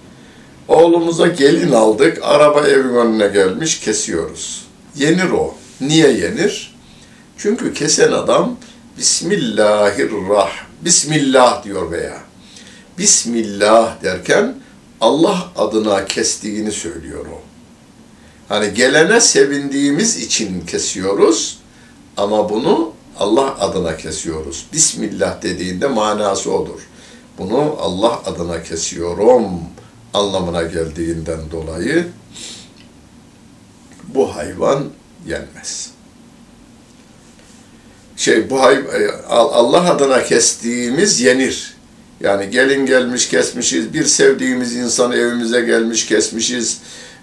Oğlumuza 0.67 1.27
gelin 1.27 1.71
aldık, 1.71 2.19
araba 2.21 2.67
evin 2.67 2.95
önüne 2.95 3.27
gelmiş, 3.27 3.79
kesiyoruz. 3.79 4.65
Yenir 4.95 5.29
o. 5.29 5.55
Niye 5.81 6.11
yenir? 6.11 6.75
Çünkü 7.37 7.73
kesen 7.73 8.11
adam 8.11 8.57
Bismillahirrah, 8.97 10.51
Bismillah 10.81 11.63
diyor 11.63 11.91
veya 11.91 12.17
Bismillah 12.97 14.03
derken 14.03 14.55
Allah 15.01 15.51
adına 15.57 16.05
kestiğini 16.05 16.71
söylüyor 16.71 17.25
o. 17.25 17.41
Hani 18.49 18.73
gelene 18.73 19.21
sevindiğimiz 19.21 20.17
için 20.17 20.61
kesiyoruz 20.61 21.59
ama 22.17 22.49
bunu 22.49 22.94
Allah 23.19 23.59
adına 23.59 23.97
kesiyoruz. 23.97 24.65
Bismillah 24.73 25.41
dediğinde 25.41 25.87
manası 25.87 26.51
odur. 26.51 26.79
Bunu 27.37 27.75
Allah 27.79 28.21
adına 28.25 28.63
kesiyorum 28.63 29.45
anlamına 30.13 30.63
geldiğinden 30.63 31.51
dolayı 31.51 32.07
bu 34.07 34.35
hayvan 34.35 34.85
yenmez. 35.27 35.91
Şey 38.17 38.49
bu 38.49 38.61
hay 38.61 38.79
Allah 39.29 39.91
adına 39.91 40.23
kestiğimiz 40.23 41.21
yenir. 41.21 41.75
Yani 42.19 42.49
gelin 42.49 42.85
gelmiş 42.85 43.29
kesmişiz, 43.29 43.93
bir 43.93 44.05
sevdiğimiz 44.05 44.75
insan 44.75 45.11
evimize 45.11 45.61
gelmiş 45.61 46.05
kesmişiz, 46.05 46.81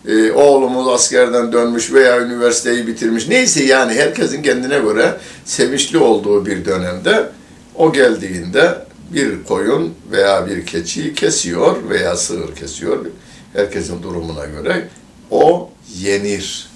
ee, 0.09 0.33
oğlumuz 0.33 0.88
askerden 0.88 1.53
dönmüş 1.53 1.93
veya 1.93 2.21
üniversiteyi 2.21 2.87
bitirmiş. 2.87 3.29
Neyse 3.29 3.65
yani 3.65 3.93
herkesin 3.93 4.43
kendine 4.43 4.79
göre 4.79 5.17
sevinçli 5.45 5.99
olduğu 5.99 6.47
bir 6.47 6.65
dönemde 6.65 7.29
o 7.75 7.93
geldiğinde 7.93 8.85
bir 9.11 9.45
koyun 9.45 9.95
veya 10.11 10.47
bir 10.47 10.67
keçiyi 10.67 11.15
kesiyor 11.15 11.88
veya 11.91 12.17
sığır 12.17 12.55
kesiyor. 12.55 13.07
Herkesin 13.53 14.03
durumuna 14.03 14.45
göre 14.45 14.88
o 15.31 15.71
yenir. 15.99 16.69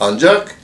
Ancak 0.00 0.54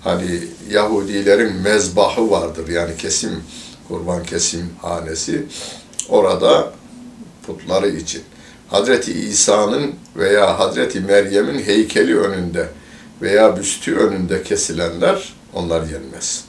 hani 0.00 0.40
Yahudilerin 0.70 1.52
mezbahı 1.52 2.30
vardır 2.30 2.68
yani 2.68 2.96
kesim, 2.96 3.42
kurban 3.88 4.22
kesim 4.22 4.70
hanesi. 4.82 5.46
Orada 6.08 6.72
putları 7.46 7.88
için. 7.88 8.22
Hazreti 8.70 9.12
İsa'nın 9.12 9.94
veya 10.16 10.58
Hazreti 10.58 11.00
Meryem'in 11.00 11.62
heykeli 11.62 12.18
önünde 12.18 12.68
veya 13.22 13.56
büstü 13.56 13.96
önünde 13.96 14.42
kesilenler 14.42 15.32
onlar 15.54 15.82
yenmez. 15.82 16.44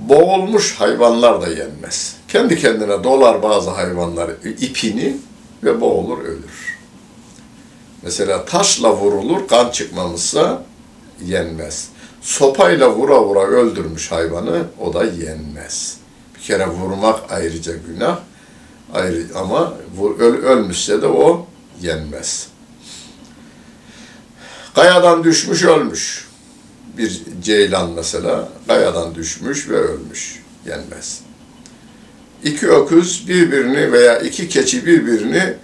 Boğulmuş 0.00 0.74
hayvanlar 0.74 1.42
da 1.42 1.48
yenmez. 1.48 2.16
Kendi 2.28 2.58
kendine 2.58 3.04
dolar 3.04 3.42
bazı 3.42 3.70
hayvanlar 3.70 4.30
ipini 4.60 5.16
ve 5.64 5.80
boğulur 5.80 6.18
ölür. 6.18 6.78
Mesela 8.02 8.44
taşla 8.44 8.96
vurulur 8.96 9.48
kan 9.48 9.70
çıkmamışsa 9.70 10.62
yenmez. 11.24 11.88
Sopayla 12.22 12.90
vura 12.92 13.24
vura 13.24 13.42
öldürmüş 13.42 14.12
hayvanı 14.12 14.64
o 14.80 14.94
da 14.94 15.04
yenmez. 15.04 15.96
Bir 16.36 16.40
kere 16.42 16.66
vurmak 16.66 17.32
ayrıca 17.32 17.72
günah 17.86 18.18
ayrı 18.94 19.26
ama 19.34 19.74
öl, 20.18 20.34
ölmüşse 20.34 21.02
de 21.02 21.06
o 21.06 21.46
yenmez. 21.80 22.48
Kayadan 24.74 25.24
düşmüş 25.24 25.64
ölmüş. 25.64 26.28
Bir 26.98 27.22
ceylan 27.42 27.90
mesela 27.90 28.48
kayadan 28.66 29.14
düşmüş 29.14 29.68
ve 29.68 29.76
ölmüş. 29.76 30.42
Yenmez. 30.66 31.20
İki 32.44 32.68
öküz 32.68 33.28
birbirini 33.28 33.92
veya 33.92 34.18
iki 34.18 34.48
keçi 34.48 34.86
birbirini 34.86 35.54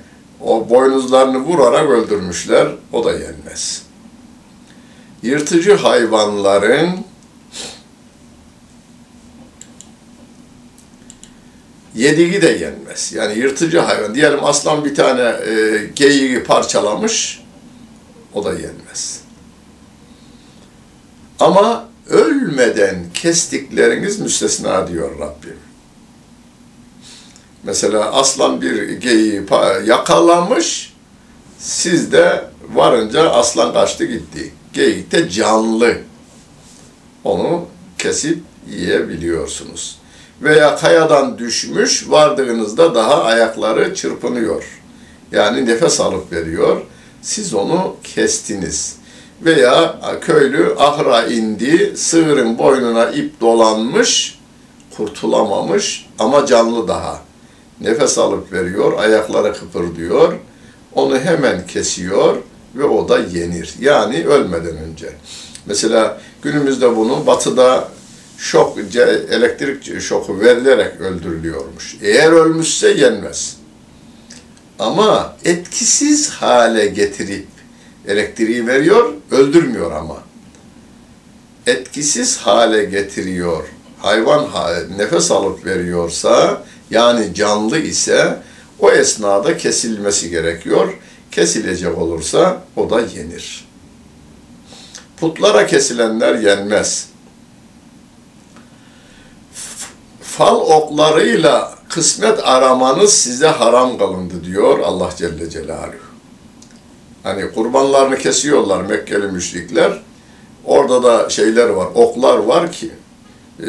o 0.41 0.71
boynuzlarını 0.71 1.39
vurarak 1.39 1.91
öldürmüşler. 1.91 2.69
O 2.93 3.05
da 3.05 3.13
yenmez. 3.13 3.83
Yırtıcı 5.23 5.75
hayvanların 5.75 6.91
yediği 11.95 12.43
de 12.43 12.49
yenmez. 12.49 13.13
Yani 13.13 13.39
yırtıcı 13.39 13.79
hayvan. 13.79 14.15
Diyelim 14.15 14.45
aslan 14.45 14.85
bir 14.85 14.95
tane 14.95 15.21
e, 15.23 15.87
geyiği 15.97 16.45
parçalamış, 16.45 17.43
o 18.35 18.45
da 18.45 18.53
yenmez. 18.53 19.21
Ama 21.41 21.89
ölmeden 22.09 23.05
kestikleriniz 23.15 24.21
müstesna 24.21 24.89
diyor 24.89 25.19
Rabbim. 25.19 25.57
Mesela 27.63 28.13
aslan 28.13 28.61
bir 28.61 28.89
geyiği 28.89 29.43
yakalamış, 29.87 30.95
siz 31.59 32.13
de 32.13 32.45
varınca 32.75 33.31
aslan 33.31 33.73
kaçtı 33.73 34.05
gitti. 34.05 34.53
Geyik 34.73 35.13
de 35.13 35.31
canlı. 35.31 35.99
Onu 37.25 37.67
kesip 37.99 38.39
yiyebiliyorsunuz 38.71 39.99
veya 40.43 40.77
kayadan 40.77 41.39
düşmüş, 41.39 42.11
vardığınızda 42.11 42.95
daha 42.95 43.25
ayakları 43.25 43.95
çırpınıyor. 43.95 44.65
Yani 45.33 45.67
nefes 45.67 46.01
alıp 46.01 46.33
veriyor. 46.33 46.81
Siz 47.23 47.55
onu 47.55 47.97
kestiniz. 48.05 48.97
Veya 49.43 50.01
köylü 50.21 50.75
ahra 50.79 51.27
indi, 51.27 51.93
sığırın 51.97 52.59
boynuna 52.59 53.11
ip 53.11 53.41
dolanmış, 53.41 54.39
kurtulamamış 54.97 56.07
ama 56.19 56.47
canlı 56.47 56.89
daha. 56.89 57.21
Nefes 57.81 58.19
alıp 58.19 58.53
veriyor, 58.53 58.99
ayakları 58.99 59.53
kıpırdıyor. 59.53 60.33
Onu 60.95 61.19
hemen 61.19 61.67
kesiyor 61.67 62.37
ve 62.75 62.85
o 62.85 63.09
da 63.09 63.19
yenir. 63.19 63.75
Yani 63.81 64.27
ölmeden 64.27 64.77
önce. 64.77 65.13
Mesela 65.67 66.21
günümüzde 66.43 66.97
bunu 66.97 67.27
batıda 67.27 67.89
şok, 68.39 68.79
elektrik 69.31 70.01
şoku 70.01 70.41
verilerek 70.41 71.01
öldürülüyormuş. 71.01 71.97
Eğer 72.03 72.33
ölmüşse 72.33 72.89
yenmez. 72.89 73.57
Ama 74.79 75.37
etkisiz 75.45 76.31
hale 76.31 76.87
getirip 76.87 77.47
elektriği 78.07 78.67
veriyor, 78.67 79.13
öldürmüyor 79.31 79.93
ama. 79.93 80.23
Etkisiz 81.67 82.39
hale 82.39 82.85
getiriyor. 82.85 83.65
Hayvan 83.99 84.49
nefes 84.99 85.31
alıp 85.31 85.67
veriyorsa, 85.67 86.63
yani 86.91 87.35
canlı 87.35 87.79
ise 87.79 88.39
o 88.79 88.91
esnada 88.91 89.57
kesilmesi 89.57 90.31
gerekiyor. 90.31 90.95
Kesilecek 91.31 91.99
olursa 91.99 92.63
o 92.77 92.91
da 92.91 93.01
yenir. 93.01 93.69
Putlara 95.17 95.67
kesilenler 95.67 96.35
yenmez 96.35 97.09
fal 100.37 100.61
oklarıyla 100.61 101.75
kısmet 101.89 102.41
aramanız 102.45 103.13
size 103.13 103.47
haram 103.47 103.99
kılındı 103.99 104.45
diyor 104.45 104.79
Allah 104.79 105.11
Celle 105.17 105.51
Celaluhu. 105.51 105.95
Hani 107.23 107.53
kurbanlarını 107.53 108.19
kesiyorlar 108.19 108.83
Mekkeli 108.83 109.27
müşrikler. 109.27 110.01
Orada 110.65 111.03
da 111.03 111.31
şeyler 111.31 111.69
var, 111.69 111.89
oklar 111.95 112.39
var 112.39 112.73
ki 112.73 112.91
e, 113.61 113.67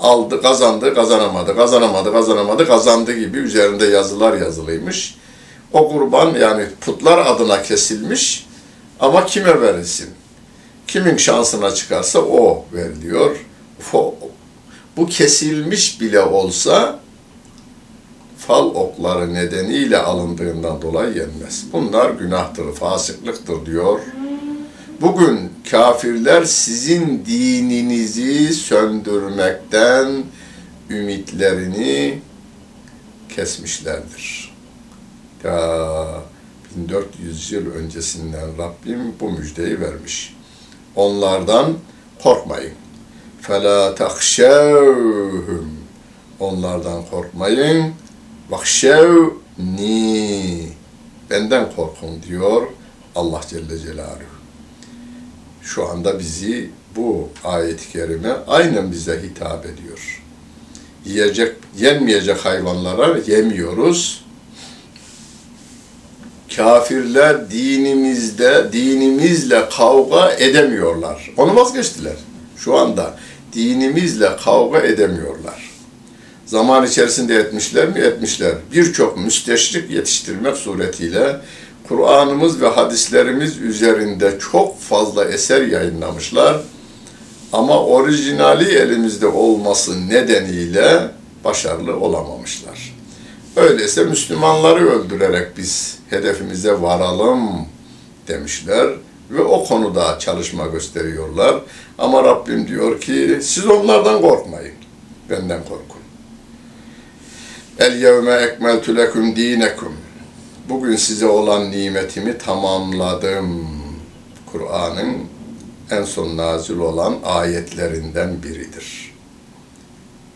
aldı, 0.00 0.42
kazandı, 0.42 0.94
kazanamadı, 0.94 1.56
kazanamadı, 1.56 2.12
kazanamadı, 2.12 2.66
kazandı 2.66 3.12
gibi 3.12 3.38
üzerinde 3.38 3.86
yazılar 3.86 4.36
yazılıymış. 4.36 5.14
O 5.72 5.88
kurban 5.88 6.34
yani 6.34 6.66
putlar 6.80 7.18
adına 7.26 7.62
kesilmiş 7.62 8.46
ama 9.00 9.26
kime 9.26 9.60
verilsin? 9.60 10.10
Kimin 10.86 11.16
şansına 11.16 11.70
çıkarsa 11.74 12.18
o 12.18 12.64
veriliyor. 12.72 13.36
Bu 14.96 15.06
kesilmiş 15.06 16.00
bile 16.00 16.20
olsa 16.20 17.00
fal 18.38 18.66
okları 18.66 19.34
nedeniyle 19.34 19.98
alındığından 19.98 20.82
dolayı 20.82 21.16
yenmez. 21.16 21.64
Bunlar 21.72 22.10
günahtır, 22.10 22.72
fasıklıktır 22.72 23.66
diyor. 23.66 24.00
Bugün 25.00 25.50
kafirler 25.70 26.44
sizin 26.44 27.24
dininizi 27.26 28.54
söndürmekten 28.54 30.24
ümitlerini 30.90 32.18
kesmişlerdir. 33.36 34.54
Ya 35.44 35.88
1400 36.76 37.52
yıl 37.52 37.72
öncesinden 37.72 38.58
Rabbim 38.58 39.14
bu 39.20 39.30
müjdeyi 39.30 39.80
vermiş. 39.80 40.36
Onlardan 40.96 41.74
korkmayın. 42.22 42.83
فَلَا 43.43 43.95
تَخْشَوْهُمْ 43.95 45.65
Onlardan 46.39 47.05
korkmayın. 47.11 47.93
ni 49.57 50.67
Benden 51.29 51.75
korkun 51.75 52.23
diyor 52.27 52.67
Allah 53.15 53.41
Celle 53.49 53.79
Celaluhu. 53.79 54.39
Şu 55.61 55.89
anda 55.89 56.19
bizi 56.19 56.69
bu 56.95 57.29
ayet-i 57.43 57.91
kerime 57.91 58.33
aynen 58.47 58.91
bize 58.91 59.21
hitap 59.23 59.65
ediyor. 59.65 60.23
Yiyecek, 61.05 61.55
yenmeyecek 61.77 62.37
hayvanlara 62.37 63.17
yemiyoruz. 63.27 64.25
kafirler 66.55 67.51
dinimizde, 67.51 68.73
dinimizle 68.73 69.69
kavga 69.69 70.31
edemiyorlar. 70.31 71.31
Onu 71.37 71.55
vazgeçtiler. 71.55 72.15
Şu 72.57 72.77
anda 72.77 73.15
dinimizle 73.54 74.36
kavga 74.44 74.80
edemiyorlar. 74.80 75.70
Zaman 76.46 76.86
içerisinde 76.86 77.36
etmişler 77.36 77.88
mi? 77.88 77.98
Etmişler. 78.00 78.52
Birçok 78.72 79.18
müsteşrik 79.18 79.90
yetiştirmek 79.90 80.56
suretiyle 80.56 81.36
Kur'an'ımız 81.88 82.60
ve 82.60 82.68
hadislerimiz 82.68 83.58
üzerinde 83.58 84.38
çok 84.52 84.80
fazla 84.80 85.24
eser 85.24 85.62
yayınlamışlar. 85.62 86.60
Ama 87.52 87.84
orijinali 87.84 88.74
elimizde 88.74 89.26
olması 89.26 90.08
nedeniyle 90.08 91.10
başarılı 91.44 91.96
olamamışlar. 91.96 92.94
Öyleyse 93.56 94.04
Müslümanları 94.04 94.90
öldürerek 94.90 95.56
biz 95.56 95.98
hedefimize 96.10 96.82
varalım 96.82 97.66
demişler 98.28 98.86
ve 99.30 99.42
o 99.42 99.64
konuda 99.64 100.18
çalışma 100.18 100.66
gösteriyorlar. 100.66 101.60
Ama 101.98 102.24
Rabbim 102.24 102.68
diyor 102.68 103.00
ki 103.00 103.38
siz 103.42 103.66
onlardan 103.66 104.20
korkmayın, 104.20 104.74
benden 105.30 105.62
korkun. 105.64 106.00
El 107.78 108.02
yevme 108.02 108.32
ekmeltu 108.32 108.96
lekum 108.96 109.36
dinekum. 109.36 109.92
Bugün 110.68 110.96
size 110.96 111.26
olan 111.26 111.70
nimetimi 111.70 112.38
tamamladım. 112.38 113.68
Kur'an'ın 114.52 115.16
en 115.90 116.04
son 116.04 116.36
nazil 116.36 116.78
olan 116.78 117.18
ayetlerinden 117.24 118.42
biridir. 118.42 119.14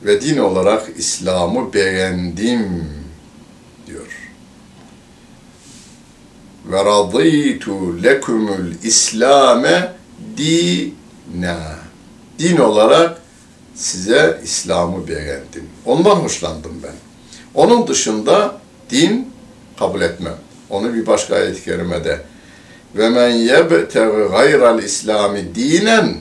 Ve 0.04 0.20
din 0.20 0.38
olarak 0.38 0.88
İslam'ı 0.96 1.72
beğendim 1.74 2.84
diyor. 3.86 4.30
Ve 6.68 6.84
radıytu 6.84 8.02
lekumul 8.02 8.72
İslame 8.82 9.92
dina. 10.36 11.58
Din 12.38 12.56
olarak 12.56 13.20
size 13.74 14.40
İslam'ı 14.44 15.08
beğendim. 15.08 15.68
Ondan 15.86 16.14
hoşlandım 16.14 16.72
ben. 16.82 16.94
Onun 17.54 17.86
dışında 17.86 18.60
din 18.90 19.28
kabul 19.78 20.00
etmem. 20.00 20.36
Onu 20.70 20.94
bir 20.94 21.06
başka 21.06 21.34
ayet-i 21.34 21.64
kerimede 21.64 22.20
ve 22.96 23.08
men 23.08 23.28
yebtegi 23.28 24.28
gayral 24.30 24.82
İslami 24.82 25.54
dinen 25.54 26.16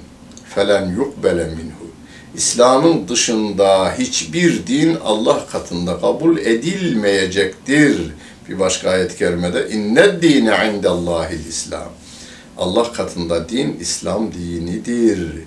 felen 0.55 0.89
yukbele 0.89 1.43
minhu. 1.43 1.87
İslam'ın 2.35 3.07
dışında 3.07 3.93
hiçbir 3.99 4.67
din 4.67 4.97
Allah 5.05 5.45
katında 5.51 5.99
kabul 6.01 6.37
edilmeyecektir. 6.37 7.97
Bir 8.49 8.59
başka 8.59 8.89
ayet-i 8.89 9.17
kerimede 9.17 9.69
inne 9.69 10.21
dine 10.21 10.73
indellahil 10.75 11.45
İslam. 11.45 11.89
Allah 12.57 12.91
katında 12.93 13.49
din 13.49 13.77
İslam 13.79 14.31
dinidir 14.33 15.43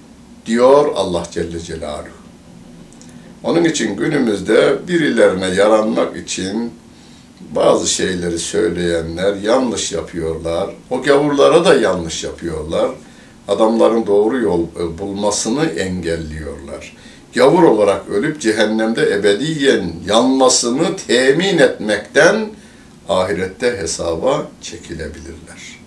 diyor 0.46 0.92
Allah 0.94 1.24
Celle 1.30 1.60
Celaluhu. 1.60 2.20
Onun 3.42 3.64
için 3.64 3.96
günümüzde 3.96 4.88
birilerine 4.88 5.46
yaranmak 5.46 6.16
için 6.16 6.72
bazı 7.54 7.88
şeyleri 7.88 8.38
söyleyenler 8.38 9.34
yanlış 9.34 9.92
yapıyorlar. 9.92 10.70
O 10.90 11.02
gavurlara 11.02 11.64
da 11.64 11.74
yanlış 11.74 12.24
yapıyorlar. 12.24 12.90
Adamların 13.48 14.06
doğru 14.06 14.38
yol 14.38 14.62
e, 14.62 14.98
bulmasını 14.98 15.64
engelliyorlar. 15.64 16.96
Gavur 17.34 17.62
olarak 17.62 18.08
ölüp 18.08 18.40
cehennemde 18.40 19.14
ebediyen 19.14 19.92
yanmasını 20.06 20.96
temin 21.06 21.58
etmekten 21.58 22.46
ahirette 23.10 23.76
hesaba 23.76 24.46
çekilebilirler. 24.62 25.80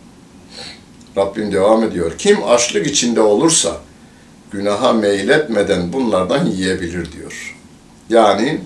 Rabbim 1.18 1.52
devam 1.52 1.84
ediyor. 1.84 2.12
Kim 2.18 2.44
açlık 2.48 2.88
içinde 2.88 3.22
olursa 3.22 3.78
günaha 4.52 4.94
meyletmeden 4.94 5.94
bunlardan 5.94 6.46
yiyebilir 6.46 7.12
diyor. 7.12 7.56
Yani 8.10 8.62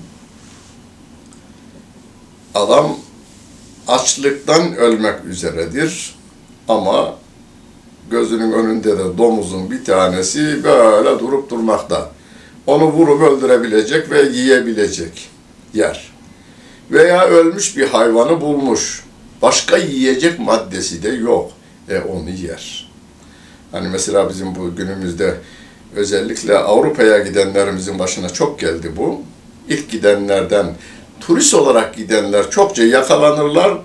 adam 2.55 2.97
açlıktan 3.87 4.75
ölmek 4.75 5.25
üzeredir 5.25 6.15
ama 6.67 7.15
gözünün 8.11 8.51
önünde 8.51 8.97
de 8.97 9.17
domuzun 9.17 9.71
bir 9.71 9.85
tanesi 9.85 10.63
böyle 10.63 11.19
durup 11.19 11.49
durmakta. 11.49 12.11
Onu 12.67 12.85
vurup 12.91 13.21
öldürebilecek 13.21 14.11
ve 14.11 14.21
yiyebilecek 14.21 15.29
yer. 15.73 16.16
Veya 16.91 17.25
ölmüş 17.25 17.77
bir 17.77 17.87
hayvanı 17.87 18.41
bulmuş. 18.41 19.03
Başka 19.41 19.77
yiyecek 19.77 20.39
maddesi 20.39 21.03
de 21.03 21.09
yok. 21.09 21.51
E 21.89 21.99
onu 21.99 22.29
yer. 22.29 22.89
Hani 23.71 23.87
mesela 23.87 24.29
bizim 24.29 24.55
bu 24.55 24.75
günümüzde 24.75 25.35
özellikle 25.95 26.57
Avrupa'ya 26.57 27.19
gidenlerimizin 27.19 27.99
başına 27.99 28.29
çok 28.29 28.59
geldi 28.59 28.91
bu. 28.97 29.21
İlk 29.69 29.91
gidenlerden 29.91 30.65
turist 31.19 31.53
olarak 31.53 31.95
gidenler 31.95 32.51
çokça 32.51 32.83
yakalanırlar. 32.83 33.77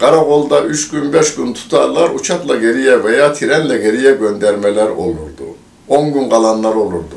Karakolda 0.00 0.64
üç 0.64 0.88
gün, 0.88 1.12
beş 1.12 1.34
gün 1.34 1.54
tutarlar, 1.54 2.10
uçakla 2.10 2.56
geriye 2.56 3.04
veya 3.04 3.32
trenle 3.32 3.78
geriye 3.78 4.12
göndermeler 4.12 4.86
olurdu. 4.86 5.44
On 5.88 6.12
gün 6.12 6.30
kalanlar 6.30 6.74
olurdu, 6.74 7.16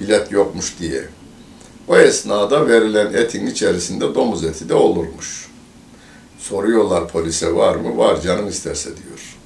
bilet 0.00 0.32
yokmuş 0.32 0.74
diye. 0.80 1.02
O 1.88 1.96
esnada 1.96 2.68
verilen 2.68 3.12
etin 3.12 3.46
içerisinde 3.46 4.14
domuz 4.14 4.44
eti 4.44 4.68
de 4.68 4.74
olurmuş. 4.74 5.46
Soruyorlar 6.38 7.08
polise 7.08 7.54
var 7.54 7.76
mı? 7.76 7.96
Var 7.98 8.20
canım 8.20 8.48
isterse 8.48 8.90
diyor. 8.96 9.36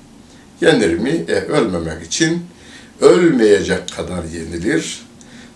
Yenir 0.60 0.98
mi? 0.98 1.24
E 1.28 1.34
ölmemek 1.34 2.02
için 2.06 2.42
ölmeyecek 3.00 3.92
kadar 3.96 4.24
yenilir. 4.24 5.06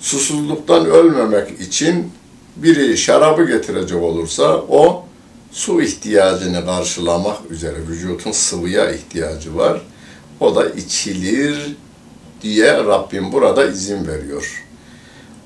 Susuzluktan 0.00 0.86
ölmemek 0.86 1.60
için 1.60 2.12
biri 2.56 2.98
şarabı 2.98 3.44
getirecek 3.44 4.02
olursa 4.02 4.56
o 4.68 5.06
su 5.52 5.82
ihtiyacını 5.82 6.66
karşılamak 6.66 7.50
üzere 7.50 7.76
vücutun 7.88 8.32
sıvıya 8.32 8.90
ihtiyacı 8.90 9.56
var. 9.56 9.82
O 10.40 10.56
da 10.56 10.68
içilir 10.68 11.76
diye 12.42 12.72
Rabbim 12.72 13.32
burada 13.32 13.66
izin 13.66 14.06
veriyor. 14.06 14.64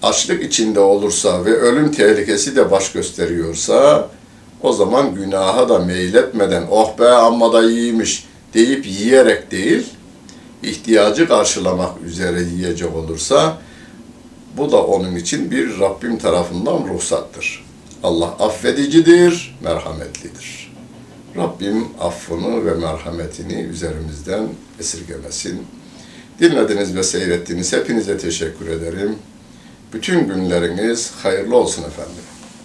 Açlık 0.02 0.42
içinde 0.42 0.80
olursa 0.80 1.44
ve 1.44 1.50
ölüm 1.50 1.92
tehlikesi 1.92 2.56
de 2.56 2.70
baş 2.70 2.92
gösteriyorsa 2.92 4.08
o 4.62 4.72
zaman 4.72 5.14
günaha 5.14 5.68
da 5.68 5.78
meyletmeden 5.78 6.64
oh 6.70 6.98
be 6.98 7.08
amma 7.08 7.52
da 7.52 7.70
iyiymiş 7.70 8.24
deyip 8.54 8.86
yiyerek 8.86 9.50
değil, 9.50 9.86
ihtiyacı 10.62 11.28
karşılamak 11.28 12.02
üzere 12.06 12.42
yiyecek 12.42 12.96
olursa 12.96 13.58
bu 14.56 14.72
da 14.72 14.86
onun 14.86 15.16
için 15.16 15.50
bir 15.50 15.80
Rabbim 15.80 16.18
tarafından 16.18 16.88
ruhsattır. 16.94 17.64
Allah 18.02 18.26
affedicidir, 18.26 19.58
merhametlidir. 19.62 20.72
Rabbim 21.36 21.86
affını 22.00 22.66
ve 22.66 22.74
merhametini 22.74 23.54
üzerimizden 23.54 24.48
esirgemesin. 24.80 25.66
Dinlediniz 26.40 26.96
ve 26.96 27.02
seyrettiniz. 27.02 27.72
Hepinize 27.72 28.18
teşekkür 28.18 28.68
ederim. 28.68 29.16
Bütün 29.92 30.28
günleriniz 30.28 31.12
hayırlı 31.22 31.56
olsun 31.56 31.82
efendim. 31.82 32.12